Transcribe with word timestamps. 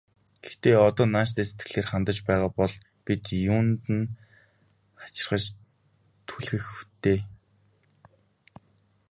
Гэхдээ 0.43 0.77
одоо 0.87 1.05
нааштай 1.13 1.45
сэтгэлээр 1.47 1.87
хандаж 1.91 2.17
байгаа 2.27 2.51
бол 2.59 2.73
бид 3.05 3.23
юунд 3.53 3.83
нь 3.97 4.07
хачирхаж 5.01 5.43
түлхэх 6.27 6.65
вэ 6.75 6.83
дээ. 7.03 7.19